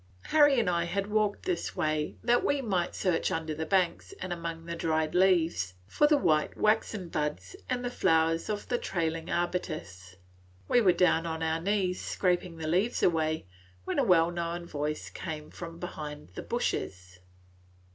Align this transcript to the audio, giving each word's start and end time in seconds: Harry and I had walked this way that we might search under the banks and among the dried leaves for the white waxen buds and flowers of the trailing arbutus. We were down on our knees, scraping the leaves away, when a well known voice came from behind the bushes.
Harry 0.33 0.59
and 0.59 0.67
I 0.67 0.85
had 0.85 1.11
walked 1.11 1.43
this 1.43 1.75
way 1.75 2.15
that 2.23 2.43
we 2.43 2.59
might 2.59 2.95
search 2.95 3.31
under 3.31 3.53
the 3.53 3.67
banks 3.67 4.15
and 4.19 4.33
among 4.33 4.65
the 4.65 4.75
dried 4.75 5.13
leaves 5.13 5.75
for 5.85 6.07
the 6.07 6.17
white 6.17 6.57
waxen 6.57 7.07
buds 7.07 7.55
and 7.69 7.85
flowers 7.93 8.49
of 8.49 8.67
the 8.67 8.79
trailing 8.79 9.29
arbutus. 9.29 10.15
We 10.67 10.81
were 10.81 10.91
down 10.91 11.27
on 11.27 11.43
our 11.43 11.61
knees, 11.61 12.01
scraping 12.01 12.57
the 12.57 12.67
leaves 12.67 13.03
away, 13.03 13.45
when 13.85 13.99
a 13.99 14.03
well 14.03 14.31
known 14.31 14.65
voice 14.65 15.11
came 15.11 15.51
from 15.51 15.77
behind 15.77 16.29
the 16.29 16.41
bushes. 16.41 17.19